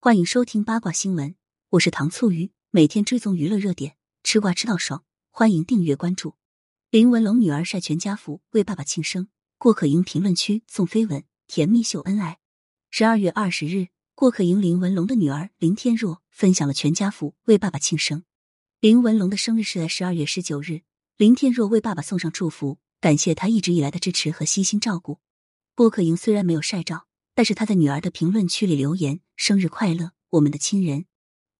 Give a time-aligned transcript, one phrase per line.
[0.00, 1.34] 欢迎收听八卦新闻，
[1.70, 6.36] 我是糖醋鱼，每天追踪娱乐热点，吃瓜吃到爽，欢迎订阅关注。
[6.88, 9.26] 林文龙女儿晒全家福为爸爸庆生，
[9.58, 12.38] 郭可盈评论区送飞吻，甜蜜秀恩爱。
[12.90, 18.22] 十二月二十日，郭可盈林文龙的女儿林天若分享了全家福为爸爸庆生。
[18.78, 20.82] 林文龙的生日是在十二月十九日，
[21.16, 25.18] 林天若为爸爸送上祝福，感谢他一直以来的支持和悉心照顾。
[25.74, 27.07] 郭可盈虽然没有晒照。
[27.38, 31.04] 但是他在女儿的评论区里留言：“生日快乐，我们的亲人。”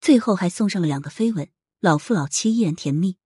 [0.03, 3.17] 最后还送上了两个飞吻，老夫老妻依然甜蜜。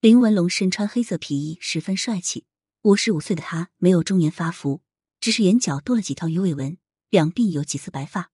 [0.00, 2.46] 林文龙身穿黑色皮衣，十分帅气。
[2.84, 4.80] 五十五岁的他没有中年发福，
[5.20, 6.78] 只是眼角多了几条鱼尾纹，
[7.10, 8.30] 两鬓有几丝白发。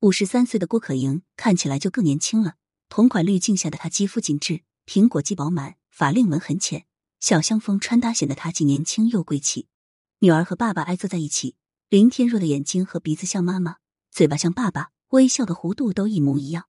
[0.00, 2.56] 五十三岁的郭可盈看起来就更年轻了，
[2.88, 6.86] 同款滤镜下的她肌肤紧致，苹果肌饱满，法令纹很浅，
[7.20, 9.68] 小香风穿搭显得她既年轻又贵气。
[10.18, 11.54] 女儿和爸爸挨坐在一起。
[11.92, 13.76] 林天若的眼睛和鼻子像妈妈，
[14.10, 16.64] 嘴巴像爸爸，微笑的弧度都一模一样。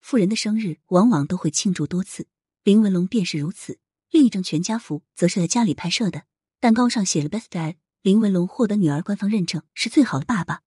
[0.00, 2.26] 富人的生日往往都会庆祝多次，
[2.64, 3.78] 林文龙便是如此。
[4.10, 6.22] 另一张全家福则是在家里拍摄的，
[6.58, 7.74] 蛋糕上写了 “Best Dad”。
[8.00, 10.62] 林文龙获得女儿官方认证是最好的爸爸。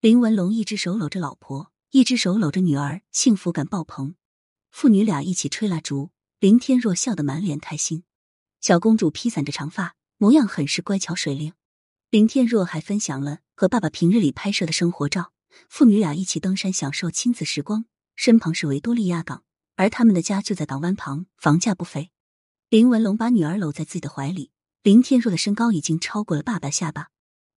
[0.00, 4.14] 林文龙一只手搂着老婆，一只手搂着女儿，幸福感爆棚。
[4.70, 8.04] 父女俩一起吹蜡烛，林天若笑得满脸开心。
[8.60, 11.54] 小公主披散着长发，模样很是乖巧水灵。
[12.10, 15.34] 林天若还分享了和爸爸平日里拍摄的生活照，
[15.68, 17.84] 父女俩一起登山享受亲子时光，
[18.16, 19.44] 身旁是维多利亚港，
[19.76, 22.10] 而他们的家就在港湾旁，房价不菲。
[22.70, 27.08] 林文龙把女儿搂在自己的怀里，林天若的身高已经超过了爸爸下巴。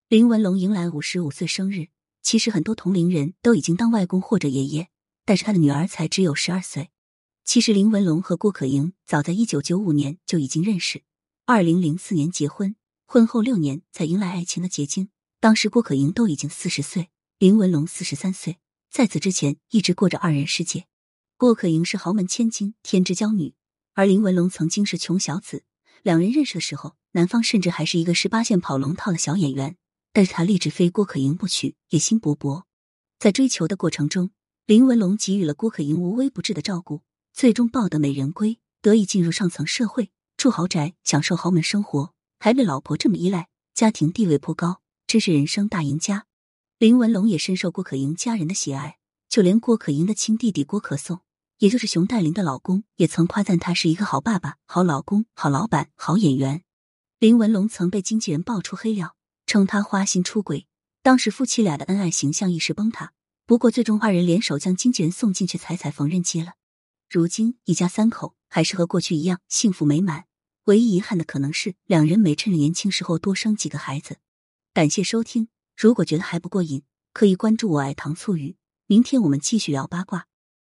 [0.08, 1.86] 林文龙迎来五十五岁生日，
[2.20, 4.88] 其实很多同龄人都已经当外公或者爷爷，
[5.24, 6.90] 但是他的女儿才只有十二岁。
[7.42, 11.04] 其实林文龙和郭可盈早在一九九五年就已经认识，
[11.46, 12.76] 二零零四年结婚。
[13.12, 15.10] 婚后六年才迎来爱情的结晶。
[15.38, 18.56] 当时郭可盈都已经四十岁，林文龙四十三岁，
[18.90, 20.86] 在此之前一直过着二人世界。
[21.36, 23.52] 郭可盈是豪门千金，天之娇女，
[23.92, 25.64] 而林文龙曾经是穷小子。
[26.02, 29.76] 两人认识的时候，男方甚至还是一个十八线跑龙套的小演员，
[30.14, 32.62] 但是他立志非郭可盈不娶，野心勃勃。
[33.18, 34.30] 在追求的过程中，
[34.64, 37.02] 林文龙给予了郭可盈无微不至的照顾，
[37.34, 42.14] 最终抱得美人归，得以进入上层社会，住豪宅，享受豪门生活。
[42.44, 46.26] 还被老婆这么依赖，家庭地位颇高，真是人生大赢家。
[46.76, 48.98] 林文龙也深受郭可盈家人的喜爱，
[49.28, 51.20] 就连郭可盈的亲弟弟郭可颂，
[51.58, 56.64] 也就是熊黛林的老公，也曾夸赞他是一个好爸爸、好老公、好老板、好演员。
[57.20, 59.14] 林文龙曾被经纪人爆出黑料，
[59.46, 60.66] 称他花心出轨，
[61.00, 63.12] 当时夫妻俩的恩爱形象一时崩塌。
[63.46, 66.54] 不过最终二人联手将经纪人送进去，踩踩缝纫机了。
[67.08, 70.24] 如今一家三口还是和过去一样幸福美满。
[70.64, 74.18] 唯一遗憾的可能是两人没趁着年轻时候多生几个孩子。
[74.72, 78.56] 感谢收听，如果觉得还不过瘾，可以关注我爱糖醋鱼。
[78.86, 80.26] 明天我们继续聊八卦。